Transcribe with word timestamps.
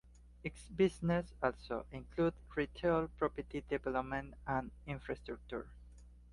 Its 0.43 0.63
business 0.63 1.31
also 1.43 1.85
included 1.91 2.33
retail, 2.55 3.07
property 3.19 3.63
development 3.69 4.33
and 4.47 4.71
infrastructure. 4.87 5.67